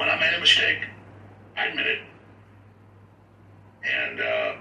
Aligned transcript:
when 0.00 0.08
I 0.08 0.18
made 0.18 0.32
a 0.32 0.40
mistake, 0.40 0.78
I 1.58 1.66
admit 1.66 1.86
it. 1.86 1.98
And 3.84 4.18
uh, 4.18 4.52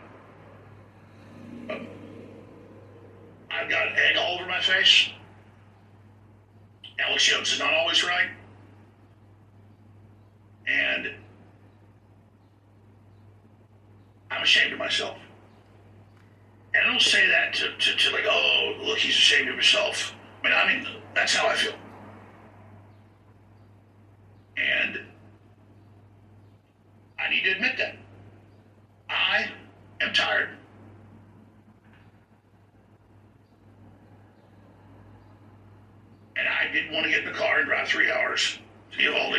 um, 1.69 1.87
I've 3.49 3.69
got 3.69 3.87
egg 3.97 4.17
all 4.17 4.35
over 4.35 4.45
my 4.45 4.59
face. 4.59 5.11
Alex 6.99 7.23
Jones 7.23 7.53
is 7.53 7.59
not 7.59 7.73
always 7.73 8.03
right. 8.03 8.27
And 10.67 11.13
I'm 14.29 14.43
ashamed 14.43 14.73
of 14.73 14.79
myself. 14.79 15.15
And 16.73 16.83
I 16.83 16.91
don't 16.91 17.01
say 17.01 17.25
that 17.29 17.53
to, 17.53 17.77
to, 17.77 17.95
to 17.95 18.11
like, 18.11 18.25
oh, 18.29 18.73
look, 18.83 18.97
he's 18.97 19.15
ashamed 19.15 19.47
of 19.47 19.53
himself. 19.53 20.13
I 20.43 20.49
mean, 20.49 20.53
I 20.53 20.67
mean, 20.67 21.01
that's 21.15 21.33
how 21.33 21.47
I 21.47 21.55
feel. 21.55 21.75
And 24.57 24.99
I 27.29 27.29
need 27.29 27.43
to 27.43 27.51
admit 27.51 27.77
that. 27.77 27.95
I 29.09 29.49
am 30.01 30.13
tired. 30.13 30.49
And 36.35 36.47
I 36.69 36.71
didn't 36.71 36.93
want 36.93 37.05
to 37.05 37.09
get 37.09 37.25
in 37.25 37.25
the 37.25 37.37
car 37.37 37.59
and 37.59 37.67
drive 37.67 37.87
three 37.87 38.11
hours 38.11 38.59
to 38.91 39.01
Uvalde. 39.01 39.37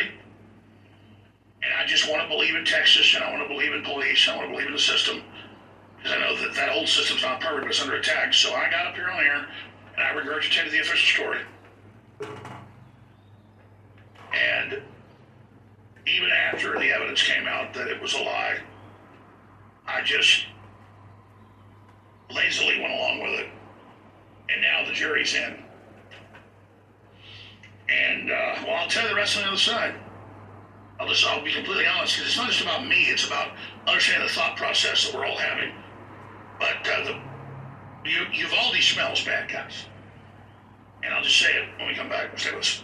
And 1.63 1.73
I 1.73 1.85
just 1.85 2.09
want 2.09 2.21
to 2.21 2.27
believe 2.27 2.55
in 2.55 2.65
Texas 2.65 3.15
and 3.15 3.23
I 3.23 3.31
want 3.31 3.41
to 3.43 3.47
believe 3.47 3.73
in 3.73 3.83
police. 3.83 4.27
And 4.27 4.35
I 4.35 4.37
want 4.37 4.49
to 4.49 4.51
believe 4.51 4.67
in 4.67 4.73
the 4.73 4.79
system. 4.79 5.21
Because 5.97 6.17
I 6.17 6.19
know 6.19 6.35
that 6.41 6.53
that 6.55 6.75
old 6.75 6.89
system's 6.89 7.21
not 7.21 7.39
perfect, 7.39 7.61
but 7.61 7.69
it's 7.69 7.81
under 7.81 7.95
attack. 7.95 8.33
So 8.33 8.53
I 8.53 8.69
got 8.69 8.87
up 8.87 8.95
here 8.95 9.07
on 9.07 9.23
air 9.23 9.47
and 9.95 10.03
I 10.03 10.11
regurgitated 10.13 10.71
the 10.71 10.79
official 10.79 11.23
story. 11.23 11.39
And 14.33 14.81
even 16.07 16.29
after 16.31 16.77
the 16.79 16.91
evidence 16.91 17.23
came 17.23 17.47
out 17.47 17.73
that 17.75 17.87
it 17.87 18.01
was 18.01 18.13
a 18.13 18.23
lie, 18.23 18.57
I 19.87 20.01
just 20.01 20.47
lazily 22.29 22.81
went 22.81 22.93
along 22.93 23.21
with 23.21 23.39
it. 23.39 23.47
And 24.49 24.61
now 24.61 24.85
the 24.85 24.93
jury's 24.93 25.33
in. 25.33 25.63
And, 27.91 28.31
uh, 28.31 28.55
well, 28.65 28.75
I'll 28.75 28.87
tell 28.87 29.03
you 29.03 29.09
the 29.09 29.15
rest 29.15 29.37
on 29.37 29.43
the 29.43 29.49
other 29.49 29.57
side. 29.57 29.95
I'll 30.99 31.07
just, 31.07 31.25
I'll 31.25 31.43
be 31.43 31.51
completely 31.51 31.85
honest, 31.87 32.15
because 32.15 32.29
it's 32.29 32.37
not 32.37 32.47
just 32.49 32.61
about 32.61 32.87
me, 32.87 33.05
it's 33.05 33.25
about 33.25 33.49
understanding 33.87 34.27
the 34.27 34.33
thought 34.33 34.55
process 34.55 35.05
that 35.05 35.17
we're 35.17 35.25
all 35.25 35.37
having. 35.37 35.73
But 36.59 36.87
uh, 36.87 37.03
the 37.05 38.09
U- 38.09 38.27
Uvalde 38.33 38.75
smells 38.77 39.25
bad, 39.25 39.49
guys. 39.51 39.85
And 41.03 41.13
I'll 41.13 41.23
just 41.23 41.39
say 41.39 41.51
it 41.51 41.69
when 41.79 41.87
we 41.87 41.95
come 41.95 42.09
back. 42.09 42.37
Stay 42.37 42.51
with 42.51 42.59
us. 42.59 42.83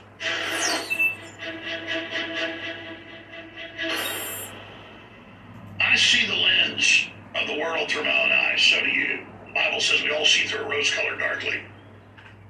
I 5.80 5.96
see 5.96 6.26
the 6.26 6.34
lens 6.34 7.08
of 7.36 7.48
the 7.48 7.60
world 7.60 7.90
through 7.90 8.04
my 8.04 8.24
own 8.24 8.32
eyes, 8.32 8.62
so 8.62 8.82
do 8.82 8.90
you. 8.90 9.26
The 9.46 9.54
Bible 9.54 9.80
says 9.80 10.02
we 10.02 10.12
all 10.12 10.26
see 10.26 10.48
through 10.48 10.66
a 10.66 10.70
rose 10.70 10.92
colored 10.94 11.20
darkly. 11.20 11.62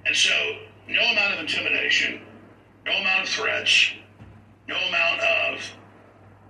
And 0.06 0.16
so, 0.16 0.32
no 0.88 1.02
amount 1.02 1.34
of 1.34 1.40
intimidation, 1.42 2.22
no 2.88 2.94
amount 2.94 3.24
of 3.24 3.30
threats, 3.30 3.92
no 4.68 4.76
amount 4.76 5.20
of 5.20 5.62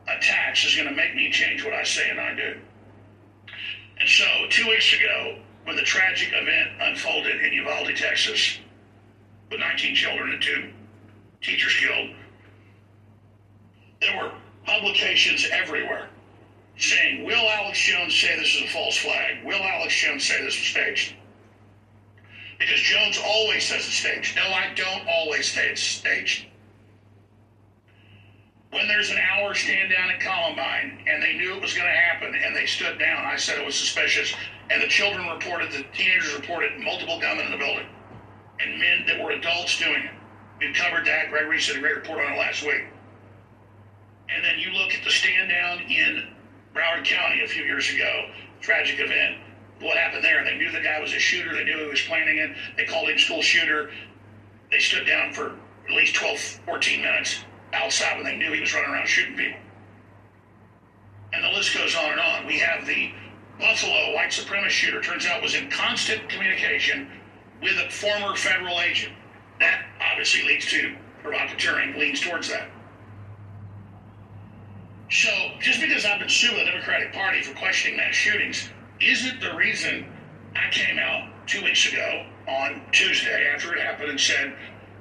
attacks 0.07 0.63
is 0.66 0.75
going 0.75 0.88
to 0.88 0.94
make 0.94 1.16
me 1.16 1.31
change 1.31 1.63
what 1.63 1.73
I 1.73 1.83
say 1.83 2.09
and 2.09 2.19
I 2.19 2.35
do. 2.35 2.57
And 3.99 4.07
so, 4.07 4.25
two 4.49 4.67
weeks 4.67 4.94
ago, 4.94 5.39
when 5.63 5.75
the 5.75 5.81
tragic 5.81 6.29
event 6.31 6.79
unfolded 6.79 7.41
in 7.41 7.53
Uvalde, 7.53 7.95
Texas, 7.95 8.59
with 9.49 9.59
19 9.59 9.95
children 9.95 10.33
and 10.33 10.41
two 10.41 10.71
teachers 11.41 11.75
killed, 11.75 12.16
there 13.99 14.16
were 14.16 14.31
publications 14.66 15.47
everywhere 15.51 16.09
saying, 16.77 17.25
Will 17.25 17.49
Alex 17.49 17.79
Jones 17.79 18.13
say 18.13 18.38
this 18.38 18.55
is 18.55 18.61
a 18.61 18.67
false 18.67 18.97
flag? 18.97 19.44
Will 19.44 19.61
Alex 19.61 19.95
Jones 19.95 20.23
say 20.23 20.38
this 20.44 20.57
was 20.57 20.67
staged? 20.67 21.16
Because 22.59 22.79
Jones 22.79 23.19
always 23.23 23.63
says 23.63 23.85
it's 23.85 23.95
staged. 23.95 24.35
No, 24.35 24.44
I 24.44 24.73
don't 24.75 25.07
always 25.07 25.51
say 25.51 25.69
it's 25.69 25.81
staged. 25.81 26.47
When 28.72 28.88
there's 28.88 29.09
an 29.09 29.18
hour 29.18 29.53
stand 29.53 29.91
down 29.91 30.09
at 30.09 30.19
Columbine 30.19 31.03
and 31.07 31.23
they 31.23 31.34
knew 31.34 31.56
it 31.56 31.62
was 31.62 31.73
going 31.73 31.88
to 31.88 31.95
happen 31.95 32.35
and 32.35 32.56
they 32.56 32.66
stood 32.66 33.00
down, 33.00 33.25
I 33.25 33.38
said 33.38 33.57
it 33.57 33.66
was 33.66 33.75
suspicious. 33.75 34.34
And 34.69 34.81
the 34.81 34.88
children 34.88 35.28
reported, 35.28 35.72
the 35.72 35.85
teenagers 35.95 36.34
reported 36.34 36.78
multiple 36.79 37.19
gunmen 37.19 37.45
in 37.45 37.51
the 37.51 37.57
building 37.57 37.88
and 38.59 38.79
men 38.79 39.06
that 39.07 39.24
were 39.24 39.31
adults 39.31 39.78
doing 39.79 40.03
it. 40.03 40.12
We 40.59 40.74
covered 40.74 41.06
that. 41.06 41.29
Greg 41.29 41.47
Reese 41.47 41.68
did 41.68 41.78
a 41.78 41.79
great 41.79 41.95
report 41.95 42.19
on 42.25 42.34
it 42.34 42.38
last 42.38 42.63
week. 42.63 42.84
And 44.29 44.44
then 44.44 44.59
you 44.59 44.72
look 44.72 44.94
at 44.94 45.03
the 45.03 45.12
stand 45.12 45.50
down 45.50 45.79
in 45.81 46.28
Broward 46.74 47.06
County 47.06 47.44
a 47.44 47.47
few 47.47 47.63
years 47.63 47.89
ago, 47.94 48.29
tragic 48.59 49.00
event. 49.00 49.38
What 49.79 49.97
happened 49.97 50.23
there? 50.23 50.43
They 50.43 50.57
knew 50.57 50.71
the 50.71 50.81
guy 50.81 50.99
was 50.99 51.13
a 51.13 51.19
shooter. 51.19 51.53
They 51.53 51.63
knew 51.63 51.77
he 51.77 51.88
was 51.88 52.01
planning 52.01 52.38
it. 52.38 52.51
They 52.75 52.85
called 52.85 53.09
him 53.09 53.17
school 53.17 53.41
shooter. 53.41 53.91
They 54.71 54.79
stood 54.79 55.05
down 55.05 55.33
for 55.33 55.55
at 55.88 55.95
least 55.95 56.15
12, 56.15 56.39
14 56.65 57.01
minutes 57.01 57.43
outside 57.73 58.15
when 58.15 58.25
they 58.25 58.35
knew 58.35 58.51
he 58.51 58.61
was 58.61 58.73
running 58.73 58.89
around 58.89 59.07
shooting 59.07 59.38
people. 59.38 59.59
And 61.33 61.43
the 61.43 61.49
list 61.49 61.75
goes 61.75 61.95
on 61.95 62.11
and 62.11 62.19
on. 62.19 62.47
We 62.47 62.57
have 62.59 62.85
the 62.88 63.11
Buffalo 63.59 64.13
white 64.13 64.31
supremacist 64.31 64.69
shooter, 64.69 65.01
turns 65.01 65.25
out 65.25 65.41
was 65.41 65.55
in 65.55 65.69
constant 65.69 66.27
communication 66.29 67.09
with 67.61 67.77
a 67.77 67.89
former 67.89 68.35
federal 68.35 68.79
agent. 68.79 69.13
That 69.59 69.85
obviously 69.99 70.44
leads 70.44 70.65
to 70.67 70.95
provocateuring, 71.23 71.97
leans 71.97 72.21
towards 72.21 72.49
that. 72.49 72.69
So 75.09 75.29
just 75.59 75.81
because 75.81 76.05
I've 76.05 76.19
been 76.19 76.29
suing 76.29 76.57
the 76.57 76.71
Democratic 76.71 77.13
Party 77.13 77.41
for 77.41 77.55
questioning 77.55 77.97
mass 77.97 78.13
shootings 78.13 78.69
isn't 79.00 79.41
the 79.41 79.56
reason 79.56 80.06
I 80.56 80.69
came 80.72 80.97
out 81.00 81.30
two 81.47 81.63
weeks 81.63 81.91
ago 81.91 82.25
on 82.47 82.81
Tuesday 82.91 83.50
after 83.53 83.74
it 83.75 83.81
happened 83.81 84.09
and 84.09 84.19
said, 84.19 84.53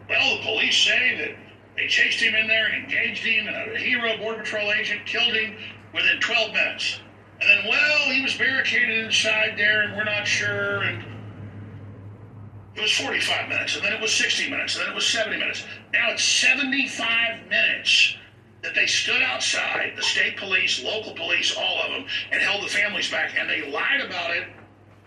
well, 0.08 0.36
the 0.36 0.42
police 0.42 0.76
say 0.76 1.16
that 1.18 1.36
they 1.76 1.86
chased 1.88 2.20
him 2.20 2.34
in 2.34 2.46
there 2.46 2.66
and 2.66 2.84
engaged 2.84 3.24
him, 3.24 3.48
and 3.48 3.72
a 3.72 3.78
hero 3.78 4.16
Border 4.18 4.42
Patrol 4.42 4.72
agent 4.72 5.04
killed 5.06 5.34
him 5.34 5.56
within 5.92 6.20
12 6.20 6.52
minutes. 6.52 7.00
And 7.40 7.50
then, 7.50 7.70
well, 7.70 8.10
he 8.10 8.22
was 8.22 8.34
barricaded 8.34 9.04
inside 9.04 9.54
there, 9.56 9.82
and 9.82 9.96
we're 9.96 10.04
not 10.04 10.26
sure. 10.26 10.82
And 10.82 11.04
it 12.74 12.80
was 12.80 12.92
45 12.92 13.48
minutes, 13.48 13.76
and 13.76 13.84
then 13.84 13.92
it 13.92 14.00
was 14.00 14.12
60 14.12 14.50
minutes, 14.50 14.76
and 14.76 14.84
then 14.84 14.92
it 14.92 14.94
was 14.94 15.06
70 15.06 15.36
minutes. 15.36 15.64
Now 15.92 16.10
it's 16.12 16.24
75 16.24 17.48
minutes 17.48 18.16
that 18.66 18.74
they 18.74 18.86
stood 18.86 19.22
outside, 19.22 19.92
the 19.96 20.02
state 20.02 20.36
police, 20.36 20.82
local 20.82 21.14
police, 21.14 21.56
all 21.56 21.82
of 21.84 21.92
them, 21.92 22.04
and 22.32 22.42
held 22.42 22.64
the 22.64 22.68
families 22.68 23.08
back, 23.08 23.30
and 23.38 23.48
they 23.48 23.70
lied 23.70 24.00
about 24.00 24.32
it 24.32 24.48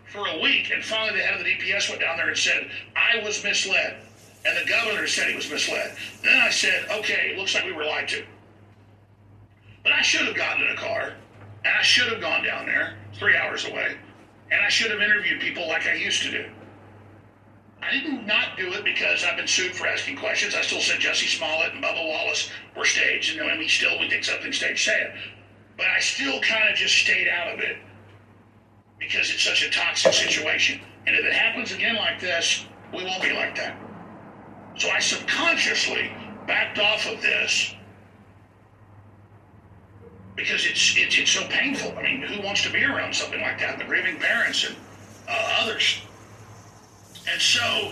for 0.06 0.26
a 0.28 0.40
week. 0.40 0.72
And 0.74 0.84
finally, 0.84 1.20
the 1.20 1.26
head 1.26 1.38
of 1.38 1.46
the 1.46 1.52
DPS 1.52 1.90
went 1.90 2.00
down 2.00 2.16
there 2.16 2.30
and 2.30 2.38
said, 2.38 2.72
I 2.96 3.22
was 3.22 3.44
misled. 3.44 3.98
And 4.46 4.66
the 4.66 4.70
governor 4.70 5.08
said 5.08 5.28
he 5.28 5.36
was 5.36 5.52
misled. 5.52 5.94
Then 6.24 6.40
I 6.40 6.50
said, 6.50 6.88
okay, 6.90 7.32
it 7.34 7.38
looks 7.38 7.54
like 7.54 7.66
we 7.66 7.74
were 7.74 7.84
lied 7.84 8.08
to. 8.08 8.24
But 9.84 9.92
I 9.92 10.02
should 10.02 10.26
have 10.26 10.38
gotten 10.38 10.66
in 10.66 10.72
a 10.72 10.78
car, 10.78 11.12
and 11.66 11.74
I 11.78 11.82
should 11.82 12.10
have 12.10 12.22
gone 12.22 12.46
down 12.46 12.66
there, 12.66 12.96
three 13.16 13.36
hours 13.36 13.66
away, 13.66 13.98
and 14.52 14.62
I 14.62 14.70
should 14.70 14.90
have 14.92 15.02
interviewed 15.02 15.42
people 15.42 15.68
like 15.68 15.86
I 15.86 15.96
used 15.96 16.24
to 16.24 16.32
do. 16.32 16.46
I 17.82 17.92
didn't 17.92 18.26
not 18.26 18.58
do 18.58 18.74
it 18.74 18.84
because 18.84 19.24
I've 19.24 19.38
been 19.38 19.48
sued 19.48 19.76
for 19.76 19.88
asking 19.88 20.18
questions. 20.18 20.54
I 20.54 20.62
still 20.62 20.82
said 20.82 21.00
Jussie 21.00 21.28
Smollett 21.28 21.74
and 21.74 21.84
Bubba 21.84 22.06
Wallace 22.06 22.50
were 22.76 22.86
staged, 22.86 23.38
and 23.38 23.46
when 23.46 23.58
we 23.58 23.68
still 23.68 23.98
we 24.00 24.10
think 24.10 24.24
something 24.24 24.52
staged, 24.52 24.84
say 24.84 25.02
it. 25.02 25.12
But 25.78 25.88
I 25.88 26.00
still 26.00 26.42
kind 26.42 26.70
of 26.70 26.76
just 26.76 26.96
stayed 26.96 27.30
out 27.30 27.54
of 27.54 27.60
it 27.60 27.78
because 29.00 29.32
it's 29.32 29.44
such 29.44 29.64
a 29.64 29.70
toxic 29.70 30.14
situation. 30.14 30.82
And 31.08 31.16
if 31.16 31.24
it 31.24 31.34
happens 31.34 31.72
again 31.72 31.96
like 31.96 32.20
this, 32.20 32.66
we 32.94 33.04
won't 33.04 33.24
be 33.24 33.32
like 33.32 33.56
that. 33.56 33.80
So 34.78 34.90
I 34.90 35.00
subconsciously 35.00 36.12
backed 36.48 36.80
off 36.80 37.08
of 37.08 37.22
this 37.22 37.76
because 40.36 40.66
it's, 40.66 40.96
it's 40.98 41.18
it's 41.18 41.32
so 41.32 41.46
painful. 41.48 41.98
I 41.98 42.04
mean, 42.04 42.22
who 42.22 42.42
wants 42.42 42.64
to 42.64 42.72
be 42.72 42.84
around 42.84 43.14
something 43.14 43.42
like 43.42 43.60
that? 43.60 43.78
The 43.78 43.86
grieving 43.86 44.20
parents 44.20 44.66
and 44.66 44.76
uh, 45.28 45.60
others. 45.62 46.02
And 47.32 47.42
so 47.42 47.92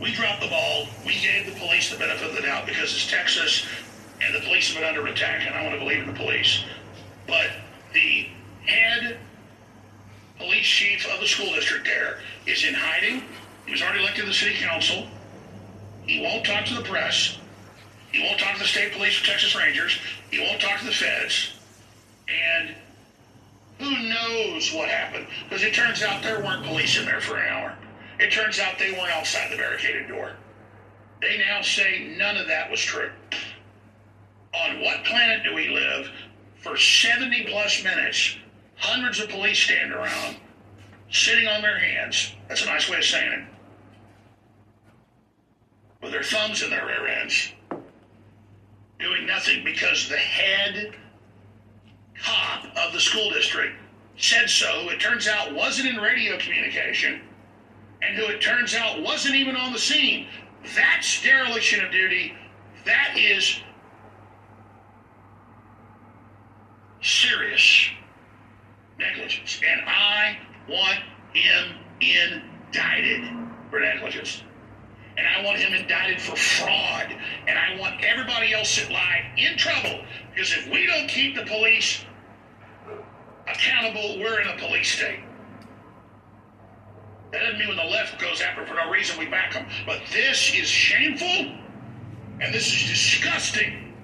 we 0.00 0.12
dropped 0.12 0.40
the 0.40 0.48
ball. 0.48 0.86
We 1.04 1.20
gave 1.20 1.46
the 1.46 1.58
police 1.58 1.90
the 1.90 1.98
benefit 1.98 2.30
of 2.30 2.36
the 2.36 2.42
doubt 2.42 2.66
because 2.66 2.92
it's 2.92 3.10
Texas 3.10 3.66
and 4.22 4.34
the 4.34 4.40
police 4.40 4.68
have 4.68 4.80
been 4.80 4.88
under 4.88 5.06
attack, 5.06 5.46
and 5.46 5.54
I 5.54 5.62
want 5.62 5.74
to 5.74 5.80
believe 5.80 6.02
in 6.02 6.06
the 6.06 6.18
police. 6.18 6.64
But 7.26 7.50
the 7.92 8.26
head 8.66 9.18
police 10.38 10.66
chief 10.66 11.06
of 11.12 11.20
the 11.20 11.26
school 11.26 11.52
district 11.54 11.84
there 11.84 12.18
is 12.46 12.64
in 12.64 12.74
hiding. 12.74 13.24
He 13.66 13.72
was 13.72 13.82
already 13.82 14.00
elected 14.00 14.22
to 14.22 14.28
the 14.28 14.34
city 14.34 14.56
council. 14.56 15.06
He 16.06 16.22
won't 16.22 16.44
talk 16.44 16.64
to 16.66 16.74
the 16.74 16.82
press. 16.82 17.38
He 18.12 18.22
won't 18.22 18.40
talk 18.40 18.54
to 18.54 18.60
the 18.60 18.66
state 18.66 18.92
police 18.92 19.20
or 19.20 19.26
Texas 19.26 19.54
Rangers. 19.54 19.98
He 20.30 20.40
won't 20.40 20.60
talk 20.60 20.80
to 20.80 20.86
the 20.86 20.92
feds. 20.92 21.52
And 22.28 22.74
who 23.78 23.90
knows 24.08 24.72
what 24.72 24.88
happened? 24.88 25.26
Because 25.48 25.62
it 25.62 25.74
turns 25.74 26.02
out 26.02 26.22
there 26.22 26.40
weren't 26.40 26.64
police 26.66 26.98
in 26.98 27.06
there 27.06 27.20
for 27.20 27.36
an 27.36 27.48
hour. 27.48 27.74
It 28.20 28.30
turns 28.30 28.60
out 28.60 28.78
they 28.78 28.92
weren't 28.92 29.10
outside 29.10 29.50
the 29.50 29.56
barricaded 29.56 30.06
door. 30.06 30.32
They 31.22 31.38
now 31.38 31.62
say 31.62 32.14
none 32.18 32.36
of 32.36 32.46
that 32.48 32.70
was 32.70 32.78
true. 32.78 33.10
On 34.54 34.80
what 34.82 35.04
planet 35.04 35.42
do 35.42 35.54
we 35.54 35.68
live 35.70 36.10
for 36.62 36.76
70 36.76 37.46
plus 37.46 37.82
minutes? 37.82 38.36
Hundreds 38.76 39.20
of 39.20 39.30
police 39.30 39.58
stand 39.58 39.92
around, 39.92 40.36
sitting 41.10 41.48
on 41.48 41.62
their 41.62 41.78
hands. 41.78 42.34
That's 42.48 42.62
a 42.62 42.66
nice 42.66 42.90
way 42.90 42.98
of 42.98 43.04
saying 43.04 43.32
it. 43.32 43.44
With 46.02 46.12
their 46.12 46.22
thumbs 46.22 46.62
in 46.62 46.68
their 46.68 46.86
rear 46.86 47.06
ends, 47.06 47.52
doing 48.98 49.26
nothing 49.26 49.64
because 49.64 50.08
the 50.08 50.16
head 50.16 50.94
cop 52.22 52.66
of 52.76 52.92
the 52.92 53.00
school 53.00 53.30
district 53.30 53.76
said 54.18 54.50
so, 54.50 54.90
it 54.90 55.00
turns 55.00 55.26
out 55.26 55.54
wasn't 55.54 55.88
in 55.88 55.96
radio 55.96 56.38
communication, 56.38 57.22
and 58.02 58.16
who 58.16 58.26
it 58.26 58.40
turns 58.40 58.74
out 58.74 59.02
wasn't 59.02 59.34
even 59.34 59.56
on 59.56 59.72
the 59.72 59.78
scene. 59.78 60.26
That's 60.74 61.22
dereliction 61.22 61.84
of 61.84 61.90
duty. 61.90 62.34
That 62.84 63.16
is 63.16 63.60
serious 67.02 67.88
negligence. 68.98 69.60
And 69.66 69.80
I 69.86 70.38
want 70.68 70.98
him 71.32 71.76
indicted 72.00 73.28
for 73.70 73.80
negligence. 73.80 74.42
And 75.16 75.26
I 75.26 75.44
want 75.44 75.58
him 75.58 75.74
indicted 75.74 76.20
for 76.20 76.36
fraud. 76.36 77.14
And 77.46 77.58
I 77.58 77.78
want 77.78 78.02
everybody 78.02 78.54
else 78.54 78.76
that 78.76 78.90
lied 78.90 79.24
in 79.36 79.56
trouble. 79.56 80.04
Because 80.30 80.52
if 80.52 80.70
we 80.70 80.86
don't 80.86 81.08
keep 81.08 81.36
the 81.36 81.44
police 81.44 82.04
accountable, 83.46 84.18
we're 84.18 84.40
in 84.40 84.48
a 84.48 84.56
police 84.58 84.92
state. 84.96 85.20
That 87.32 87.40
doesn't 87.40 87.58
mean 87.58 87.68
when 87.68 87.76
the 87.76 87.84
left 87.84 88.20
goes 88.20 88.40
after 88.40 88.66
for 88.66 88.74
no 88.74 88.90
reason 88.90 89.18
we 89.18 89.26
back 89.26 89.52
them. 89.52 89.66
But 89.86 90.02
this 90.12 90.52
is 90.54 90.66
shameful 90.66 91.54
and 92.40 92.52
this 92.52 92.66
is 92.66 92.88
disgusting. 92.88 93.94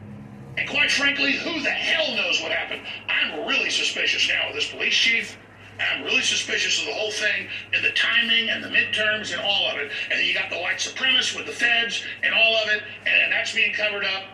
And 0.57 0.69
quite 0.69 0.91
frankly, 0.91 1.33
who 1.33 1.61
the 1.61 1.71
hell 1.71 2.15
knows 2.15 2.41
what 2.41 2.53
happened? 2.53 2.83
I'm 3.09 3.47
really 3.47 3.71
suspicious 3.71 4.29
now 4.29 4.49
of 4.49 4.55
this 4.55 4.71
police 4.71 4.95
chief. 4.95 5.37
I'm 5.79 6.05
really 6.05 6.23
suspicious 6.23 6.81
of 6.81 6.87
the 6.87 6.95
whole 6.95 7.11
thing 7.11 7.49
and 7.75 7.85
the 7.85 7.91
timing 7.91 8.49
and 8.49 8.65
the 8.65 8.69
midterms 8.69 9.33
and 9.33 9.43
all 9.43 9.69
of 9.71 9.77
it. 9.77 9.91
And 10.11 10.19
then 10.19 10.27
you 10.27 10.33
got 10.33 10.49
the 10.49 10.59
white 10.59 10.79
supremacists 10.79 11.37
with 11.37 11.47
the 11.47 11.53
feds 11.53 12.03
and 12.23 12.33
all 12.33 12.57
of 12.57 12.69
it, 12.71 12.83
and 13.05 13.33
that's 13.33 13.55
being 13.55 13.75
covered 13.75 14.05
up. 14.05 14.25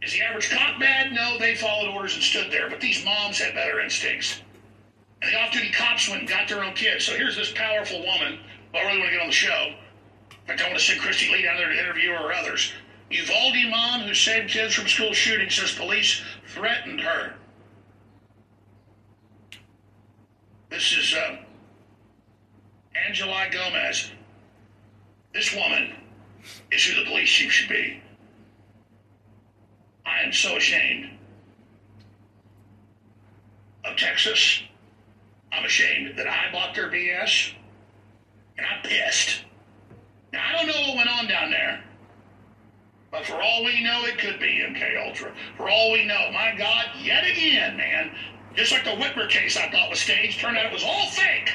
Is 0.00 0.12
the 0.12 0.22
average 0.22 0.48
cop 0.48 0.80
bad? 0.80 1.12
No, 1.12 1.36
they 1.38 1.56
followed 1.56 1.92
orders 1.92 2.14
and 2.14 2.22
stood 2.22 2.50
there. 2.50 2.70
But 2.70 2.80
these 2.80 3.04
moms 3.04 3.38
had 3.38 3.54
better 3.54 3.80
instincts. 3.80 4.40
And 5.20 5.32
the 5.32 5.38
off-duty 5.38 5.67
cops 5.67 5.67
and 6.06 6.28
got 6.28 6.48
their 6.48 6.62
own 6.62 6.74
kids. 6.74 7.04
So 7.04 7.12
here's 7.12 7.36
this 7.36 7.52
powerful 7.52 7.98
woman. 7.98 8.38
I 8.74 8.82
really 8.84 8.98
want 8.98 9.10
to 9.10 9.16
get 9.16 9.20
on 9.22 9.26
the 9.28 9.32
show. 9.32 9.74
I 10.48 10.62
want 10.62 10.78
to 10.78 10.80
send 10.80 11.00
Kristi 11.00 11.30
Leigh 11.32 11.42
down 11.42 11.56
there 11.56 11.68
to 11.68 11.78
interview 11.78 12.10
her 12.10 12.28
or 12.28 12.32
others. 12.32 12.72
Uvalde 13.10 13.70
mom 13.70 14.02
who 14.02 14.14
saved 14.14 14.50
kids 14.50 14.74
from 14.74 14.86
school 14.86 15.12
shooting 15.12 15.50
says 15.50 15.72
police 15.72 16.22
threatened 16.46 17.00
her. 17.00 17.34
This 20.70 20.92
is 20.92 21.14
uh, 21.14 21.36
Angela 23.06 23.46
Gomez. 23.50 24.10
This 25.32 25.54
woman 25.54 25.94
is 26.70 26.84
who 26.84 27.02
the 27.02 27.10
police 27.10 27.28
chief 27.28 27.50
should 27.50 27.68
be. 27.68 28.02
I 30.04 30.22
am 30.22 30.32
so 30.32 30.56
ashamed 30.56 31.10
of 33.84 33.96
Texas. 33.96 34.62
I'm 35.52 35.64
ashamed 35.64 36.18
that 36.18 36.26
I 36.26 36.52
bought 36.52 36.74
their 36.74 36.90
BS, 36.90 37.52
and 38.56 38.66
I'm 38.66 38.82
pissed. 38.82 39.44
Now 40.32 40.44
I 40.46 40.52
don't 40.56 40.66
know 40.66 40.88
what 40.88 40.96
went 40.96 41.08
on 41.08 41.26
down 41.26 41.50
there, 41.50 41.82
but 43.10 43.24
for 43.24 43.40
all 43.40 43.64
we 43.64 43.82
know, 43.82 44.04
it 44.04 44.18
could 44.18 44.38
be 44.38 44.62
MK 44.68 45.06
Ultra. 45.06 45.32
For 45.56 45.68
all 45.70 45.92
we 45.92 46.04
know, 46.04 46.30
my 46.32 46.54
God, 46.58 46.86
yet 47.00 47.24
again, 47.24 47.76
man, 47.76 48.14
just 48.54 48.72
like 48.72 48.84
the 48.84 48.90
Whitmer 48.90 49.28
case 49.28 49.56
I 49.56 49.70
thought 49.70 49.88
was 49.88 50.00
staged, 50.00 50.40
turned 50.40 50.58
out 50.58 50.66
it 50.66 50.72
was 50.72 50.84
all 50.84 51.06
fake. 51.06 51.50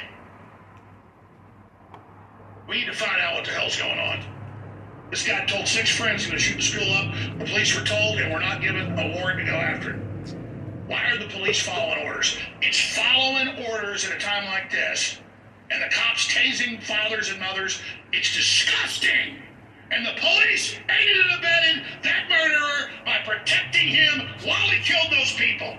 We 2.68 2.80
need 2.80 2.86
to 2.86 2.94
find 2.94 3.22
out 3.22 3.36
what 3.36 3.46
the 3.46 3.52
hell's 3.52 3.78
going 3.78 4.00
on. 4.00 4.24
This 5.12 5.28
guy 5.28 5.46
told 5.46 5.68
six 5.68 5.96
friends 5.96 6.24
he's 6.24 6.32
going 6.32 6.40
to 6.40 6.44
shoot 6.44 6.56
the 6.56 6.62
school 6.64 6.94
up. 6.94 7.38
The 7.38 7.46
police 7.46 7.78
were 7.78 7.86
told, 7.86 8.18
and 8.18 8.34
we're 8.34 8.40
not 8.40 8.62
given 8.62 8.98
a 8.98 9.16
warrant 9.16 9.40
to 9.40 9.46
go 9.46 9.52
after 9.52 9.92
it. 9.92 10.13
Why 10.88 11.12
are 11.12 11.18
the 11.18 11.28
police 11.28 11.62
following 11.62 12.06
orders? 12.06 12.38
It's 12.62 12.96
following 12.96 13.66
orders 13.70 14.06
at 14.06 14.18
a 14.18 14.20
time 14.20 14.46
like 14.46 14.70
this, 14.70 15.20
and 15.72 15.82
the 15.82 15.94
cops 15.96 16.28
tasing 16.28 16.84
fathers 16.84 17.30
and 17.30 17.40
mothers. 17.40 17.80
It's 18.12 18.36
disgusting. 18.36 19.38
And 19.92 20.06
the 20.06 20.20
police 20.20 20.76
aided 20.90 21.18
and 21.18 21.40
abetted 21.40 21.84
that 22.04 22.28
murderer 22.30 22.90
by 23.06 23.20
protecting 23.26 23.88
him 23.88 24.28
while 24.44 24.70
he 24.70 24.84
killed 24.84 25.12
those 25.12 25.34
people. 25.34 25.78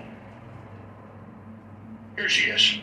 Here 2.15 2.29
she 2.29 2.49
is. 2.49 2.79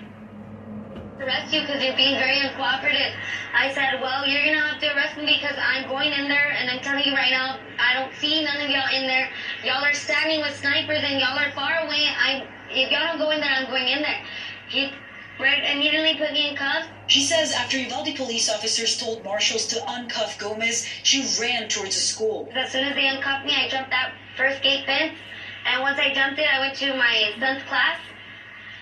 Arrest 1.19 1.55
you 1.55 1.61
because 1.63 1.83
you're 1.83 1.97
being 1.97 2.19
very 2.19 2.37
uncooperative. 2.37 3.15
I 3.55 3.73
said, 3.73 4.01
well, 4.01 4.27
you're 4.27 4.45
gonna 4.45 4.67
have 4.67 4.81
to 4.81 4.95
arrest 4.95 5.17
me 5.17 5.39
because 5.41 5.57
I'm 5.57 5.89
going 5.89 6.13
in 6.13 6.29
there, 6.29 6.51
and 6.53 6.71
I'm 6.71 6.81
telling 6.81 7.05
you 7.05 7.15
right 7.15 7.31
now, 7.31 7.59
I 7.79 7.95
don't 7.95 8.13
see 8.17 8.45
none 8.45 8.61
of 8.61 8.69
y'all 8.69 8.93
in 8.95 9.07
there. 9.07 9.31
Y'all 9.65 9.85
are 9.85 9.95
standing 9.95 10.41
with 10.41 10.59
snipers, 10.59 11.05
and 11.05 11.21
y'all 11.21 11.39
are 11.39 11.53
far 11.53 11.87
away. 11.87 12.09
I, 12.11 12.45
if 12.71 12.91
y'all 12.91 13.07
don't 13.07 13.19
go 13.19 13.31
in 13.31 13.41
there, 13.41 13.51
I'm 13.51 13.71
going 13.71 13.87
in 13.87 14.03
there. 14.03 14.21
He 14.69 14.91
right 15.39 15.63
immediately 15.71 16.17
put 16.19 16.33
me 16.33 16.49
in 16.49 16.57
cuffs. 16.57 16.89
She 17.07 17.23
says 17.23 17.53
after 17.53 17.79
Uvalde 17.79 18.17
police 18.17 18.51
officers 18.51 18.99
told 18.99 19.23
marshals 19.25 19.67
to 19.69 19.77
uncuff 19.77 20.39
Gomez, 20.39 20.87
she 21.05 21.25
ran 21.41 21.69
towards 21.69 21.95
the 21.95 22.01
school. 22.01 22.49
As 22.55 22.73
soon 22.73 22.85
as 22.85 22.95
they 22.95 23.07
uncuffed 23.07 23.47
me, 23.47 23.55
I 23.55 23.69
jumped 23.69 23.91
that 23.91 24.13
first 24.37 24.63
gate 24.63 24.85
fence, 24.85 25.15
and 25.65 25.81
once 25.83 25.99
I 25.99 26.13
jumped 26.13 26.41
it, 26.41 26.47
I 26.53 26.59
went 26.59 26.75
to 26.79 26.97
my 26.97 27.33
son's 27.39 27.63
class, 27.65 27.99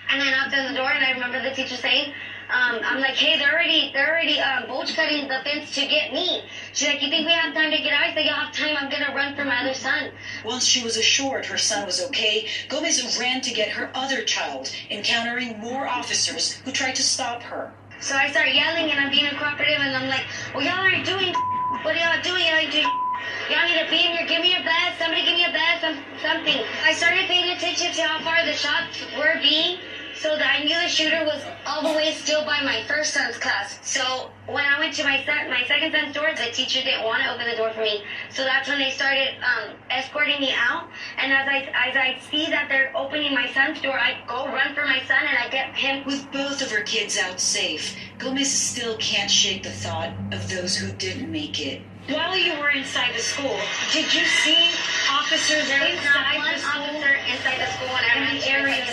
and 0.09 0.21
I 0.21 0.31
knocked 0.31 0.55
on 0.55 0.73
the 0.73 0.79
door, 0.79 0.91
and 0.91 1.05
I 1.05 1.11
remember 1.11 1.41
the 1.41 1.55
teacher 1.55 1.75
saying, 1.75 2.13
um, 2.51 2.81
I'm 2.83 2.99
like, 2.99 3.15
hey, 3.15 3.39
they're 3.39 3.53
already, 3.53 3.91
they're 3.93 4.09
already 4.09 4.37
um, 4.39 4.67
bulge 4.67 4.93
cutting 4.93 5.27
the 5.27 5.39
fence 5.43 5.73
to 5.75 5.87
get 5.87 6.11
me. 6.11 6.43
She's 6.73 6.89
like, 6.89 7.01
you 7.01 7.09
think 7.09 7.25
we 7.25 7.31
have 7.31 7.53
time 7.53 7.71
to 7.71 7.77
get 7.77 7.93
out? 7.93 8.03
I 8.03 8.13
said, 8.13 8.25
y'all 8.25 8.35
have 8.35 8.53
time. 8.53 8.75
I'm 8.77 8.89
gonna 8.89 9.15
run 9.15 9.35
for 9.35 9.45
my 9.45 9.61
other 9.61 9.73
son. 9.73 10.11
Once 10.43 10.65
she 10.65 10.83
was 10.83 10.97
assured 10.97 11.45
her 11.45 11.57
son 11.57 11.85
was 11.85 12.03
okay, 12.07 12.47
Gomez 12.67 13.17
ran 13.17 13.39
to 13.41 13.53
get 13.53 13.69
her 13.69 13.89
other 13.93 14.23
child, 14.23 14.69
encountering 14.89 15.59
more 15.59 15.87
officers 15.87 16.51
who 16.65 16.71
tried 16.71 16.95
to 16.95 17.03
stop 17.03 17.41
her. 17.43 17.73
So 18.01 18.15
I 18.15 18.29
start 18.31 18.49
yelling 18.53 18.91
and 18.91 18.99
I'm 18.99 19.11
being 19.11 19.29
cooperative 19.29 19.79
and 19.79 19.95
I'm 19.95 20.09
like, 20.09 20.25
well, 20.53 20.63
y'all 20.63 20.79
aren't 20.79 21.05
doing. 21.05 21.33
What 21.83 21.95
are 21.95 21.99
y'all 21.99 22.21
doing? 22.21 22.45
Y'all 22.45 22.69
doing. 22.69 22.85
Y'all 23.49 23.65
need 23.65 23.79
to 23.79 23.89
be 23.89 24.05
in 24.05 24.11
here. 24.11 24.27
Give 24.27 24.41
me 24.41 24.53
a 24.53 24.59
badge. 24.59 24.99
Somebody 24.99 25.23
give 25.23 25.33
me 25.33 25.45
a 25.45 25.51
badge. 25.51 25.81
Some, 25.81 25.97
something. 26.21 26.61
I 26.83 26.93
started 26.93 27.25
paying 27.27 27.55
attention 27.55 27.93
to 27.93 28.01
how 28.03 28.19
far 28.23 28.45
the 28.45 28.53
shots 28.53 29.01
were 29.17 29.39
being. 29.41 29.79
So 30.21 30.37
that 30.37 30.59
I 30.61 30.63
knew 30.63 30.75
the 30.79 30.87
shooter 30.87 31.25
was 31.25 31.41
all 31.65 31.81
the 31.81 31.97
way 31.97 32.13
still 32.13 32.45
by 32.45 32.61
my 32.61 32.83
first 32.83 33.11
son's 33.11 33.37
class. 33.39 33.79
So 33.81 34.29
when 34.45 34.63
I 34.63 34.77
went 34.77 34.93
to 34.97 35.03
my 35.03 35.25
son, 35.25 35.49
my 35.49 35.63
second 35.65 35.91
son's 35.93 36.13
door, 36.13 36.29
the 36.37 36.51
teacher 36.53 36.79
didn't 36.83 37.03
want 37.03 37.23
to 37.23 37.33
open 37.33 37.49
the 37.49 37.55
door 37.55 37.71
for 37.73 37.81
me. 37.81 38.03
So 38.29 38.43
that's 38.43 38.69
when 38.69 38.77
they 38.77 38.91
started 38.91 39.29
um, 39.41 39.73
escorting 39.89 40.39
me 40.39 40.53
out. 40.53 40.89
And 41.17 41.33
as 41.33 41.47
I 41.47 41.57
as 41.73 41.97
I 41.97 42.19
see 42.29 42.45
that 42.51 42.69
they're 42.69 42.95
opening 42.95 43.33
my 43.33 43.51
son's 43.51 43.81
door, 43.81 43.97
I 43.97 44.21
go 44.27 44.45
run 44.45 44.75
for 44.75 44.85
my 44.85 45.01
son 45.07 45.25
and 45.27 45.39
I 45.39 45.49
get 45.49 45.73
him. 45.73 46.05
With 46.05 46.31
both 46.31 46.61
of 46.61 46.69
her 46.69 46.83
kids 46.83 47.17
out 47.17 47.39
safe, 47.39 47.97
Gomez 48.19 48.51
still 48.51 48.97
can't 48.97 49.31
shake 49.31 49.63
the 49.63 49.71
thought 49.71 50.13
of 50.31 50.47
those 50.51 50.75
who 50.77 50.91
didn't 50.91 51.31
make 51.31 51.65
it. 51.65 51.81
While 52.09 52.37
you 52.37 52.59
were 52.59 52.69
inside 52.69 53.15
the 53.15 53.21
school, 53.21 53.57
did 53.91 54.13
you 54.13 54.25
see 54.25 54.69
officers 55.09 55.67
There 55.67 55.81
was 55.81 55.97
not 56.05 56.35
inside 56.35 56.37
one 56.37 56.53
the 56.53 56.59
school? 56.59 56.81
officer 56.83 57.13
inside 57.25 57.57
the 57.57 57.71
school 57.73 57.87
when 57.89 58.03
I 58.05 58.15
In 58.17 58.21
ran 58.21 58.37
the 58.37 58.49
area. 58.49 58.85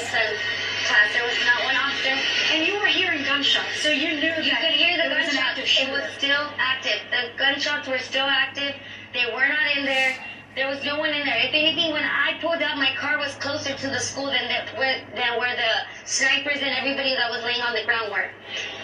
There 0.88 1.23
was 1.23 1.37
not 1.45 1.64
one 1.64 1.76
officer. 1.76 2.16
And 2.52 2.66
you 2.66 2.80
were 2.80 2.87
hearing 2.87 3.23
gunshots, 3.23 3.83
so 3.83 3.90
you 3.90 4.09
knew 4.09 4.33
You 4.40 4.50
that 4.50 4.61
could 4.64 4.73
hear 4.73 4.97
the 4.97 5.11
there 5.11 5.18
was 5.18 5.28
an 5.28 5.37
gunshots. 5.37 5.68
active 5.68 5.88
It 5.88 5.92
was 5.92 6.04
still 6.16 6.49
active. 6.57 7.00
The 7.11 7.37
gunshots 7.37 7.88
were 7.88 7.99
still 7.99 8.25
active. 8.25 8.75
They 9.12 9.26
were 9.26 9.47
not 9.47 9.76
in 9.76 9.85
there. 9.85 10.16
There 10.57 10.66
was 10.66 10.83
no 10.85 10.99
one 10.99 11.11
in 11.11 11.26
there. 11.26 11.37
If 11.45 11.52
anything, 11.52 11.92
when 11.92 12.04
I 12.04 12.38
pulled 12.40 12.62
out, 12.62 12.78
my 12.78 12.95
car 12.97 13.18
was 13.18 13.35
closer 13.35 13.75
to 13.75 13.87
the 13.88 14.00
school 14.00 14.26
than 14.26 14.49
the, 14.49 14.78
where, 14.78 15.04
than 15.14 15.38
where 15.38 15.54
the 15.54 16.09
snipers 16.09 16.59
and 16.62 16.73
everybody 16.75 17.14
that 17.14 17.30
was 17.30 17.45
laying 17.45 17.61
on 17.61 17.75
the 17.75 17.85
ground 17.85 18.11
were. 18.11 18.30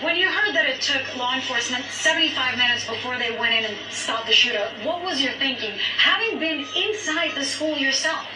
When 0.03 0.15
you 0.15 0.29
heard 0.29 0.55
that 0.55 0.67
it 0.67 0.83
took 0.83 1.03
law 1.17 1.35
enforcement 1.35 1.85
75 1.87 2.59
minutes 2.59 2.87
before 2.87 3.19
they 3.19 3.37
went 3.39 3.55
in 3.55 3.65
and 3.65 3.77
stopped 3.91 4.27
the 4.27 4.33
shooter, 4.33 4.69
what 4.85 5.03
was 5.03 5.23
your 5.23 5.33
thinking? 5.41 5.73
Having 5.97 6.39
been 6.39 6.67
inside 6.77 7.33
the 7.35 7.45
school 7.45 7.79
yourself, 7.79 8.27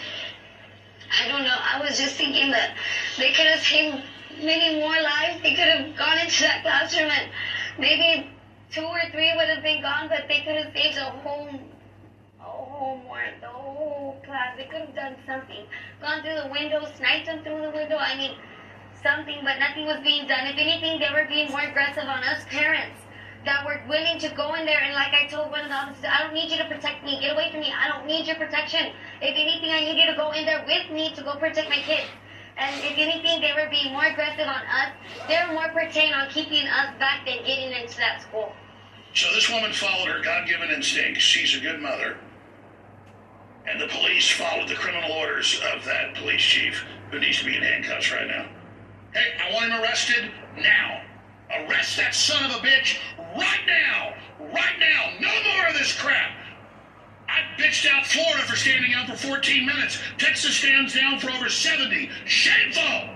I 1.19 1.29
don't 1.29 1.43
know. 1.43 1.59
I 1.59 1.81
was 1.81 1.99
just 1.99 2.17
thinking 2.17 2.51
that 2.51 2.77
they 3.19 3.33
could 3.33 3.47
have 3.47 3.61
saved 3.61 4.03
many 4.43 4.81
more 4.81 4.95
lives. 4.95 5.43
They 5.43 5.51
could 5.51 5.67
have 5.67 5.97
gone 5.97 6.19
into 6.19 6.43
that 6.43 6.63
classroom 6.63 7.11
and 7.11 7.31
maybe 7.79 8.31
two 8.71 8.85
or 8.85 9.01
three 9.11 9.33
would 9.37 9.49
have 9.49 9.63
been 9.63 9.83
gone, 9.83 10.09
but 10.09 10.29
they 10.29 10.43
could 10.47 10.55
have 10.55 10.73
saved 10.73 10.97
a 10.99 11.11
whole, 11.23 11.49
a 11.49 12.43
whole 12.43 12.99
more, 13.05 13.25
the 13.41 13.49
whole 13.49 14.21
class. 14.25 14.57
They 14.57 14.65
could 14.65 14.81
have 14.81 14.95
done 14.95 15.17
something. 15.27 15.67
Gone 16.01 16.23
through 16.23 16.41
the 16.43 16.51
window, 16.53 16.87
sniped 16.97 17.27
them 17.27 17.43
through 17.43 17.63
the 17.63 17.71
window. 17.71 17.97
I 17.97 18.17
mean, 18.17 18.37
something, 19.03 19.41
but 19.43 19.59
nothing 19.59 19.87
was 19.87 20.01
being 20.03 20.27
done. 20.29 20.47
If 20.47 20.57
anything, 20.57 21.01
they 21.01 21.11
were 21.11 21.27
being 21.29 21.51
more 21.51 21.63
aggressive 21.63 22.05
on 22.05 22.23
us 22.23 22.45
parents. 22.49 23.01
That 23.49 23.65
were 23.65 23.81
willing 23.89 24.19
to 24.19 24.29
go 24.37 24.53
in 24.61 24.67
there 24.67 24.79
and 24.85 24.93
like 24.93 25.15
I 25.15 25.27
told 25.27 25.51
one 25.51 25.65
of 25.65 25.71
the 25.71 25.75
officers, 25.75 26.05
I 26.05 26.23
don't 26.23 26.35
need 26.35 26.51
you 26.51 26.59
to 26.59 26.69
protect 26.69 27.03
me. 27.03 27.19
Get 27.19 27.33
away 27.33 27.51
from 27.51 27.61
me. 27.61 27.73
I 27.73 27.89
don't 27.89 28.07
need 28.07 28.27
your 28.27 28.37
protection. 28.37 28.93
If 29.23 29.35
anything, 29.41 29.71
I 29.71 29.81
need 29.81 29.97
you 29.97 30.05
to 30.13 30.17
go 30.17 30.33
in 30.33 30.45
there 30.45 30.63
with 30.69 30.93
me 30.93 31.15
to 31.15 31.23
go 31.23 31.35
protect 31.37 31.71
my 31.71 31.81
kids. 31.81 32.05
And 32.59 32.77
if 32.85 32.99
anything, 32.99 33.41
they 33.41 33.53
were 33.57 33.71
being 33.71 33.93
more 33.93 34.05
aggressive 34.05 34.47
on 34.47 34.61
us. 34.69 34.93
They 35.29 35.41
were 35.49 35.55
more 35.55 35.71
pertained 35.71 36.13
on 36.13 36.29
keeping 36.29 36.69
us 36.69 36.93
back 36.99 37.25
than 37.25 37.39
getting 37.47 37.73
into 37.73 37.97
that 37.97 38.21
school. 38.21 38.53
So 39.15 39.33
this 39.33 39.49
woman 39.49 39.73
followed 39.73 40.09
her 40.09 40.23
God-given 40.23 40.69
instincts. 40.69 41.23
She's 41.23 41.57
a 41.57 41.61
good 41.61 41.81
mother. 41.81 42.19
And 43.67 43.81
the 43.81 43.89
police 43.89 44.31
followed 44.31 44.69
the 44.69 44.75
criminal 44.75 45.11
orders 45.13 45.59
of 45.73 45.87
that 45.87 46.15
police 46.17 46.43
chief 46.43 46.85
who 47.11 47.19
needs 47.19 47.39
to 47.39 47.47
be 47.47 47.57
in 47.57 47.63
handcuffs 47.63 48.13
right 48.13 48.27
now. 48.27 48.45
Hey, 49.15 49.33
I 49.43 49.55
want 49.55 49.73
him 49.73 49.81
arrested 49.81 50.31
now. 50.59 51.01
Arrest 51.51 51.97
that 51.97 52.15
son 52.15 52.51
of 52.51 52.57
a 52.57 52.67
bitch 52.67 52.99
right 53.37 53.61
now. 53.67 54.15
Right 54.41 54.79
now. 54.79 55.13
No 55.21 55.31
more 55.53 55.69
of 55.69 55.75
this 55.75 55.99
crap. 55.99 56.31
I 57.29 57.41
bitched 57.61 57.91
out 57.91 58.07
Florida 58.07 58.43
for 58.45 58.57
standing 58.57 58.95
out 58.95 59.09
for 59.09 59.17
14 59.17 59.67
minutes. 59.67 59.99
Texas 60.19 60.57
stands 60.57 60.95
down 60.95 61.19
for 61.21 61.31
over 61.31 61.49
70. 61.49 62.11
Shameful. 62.27 63.11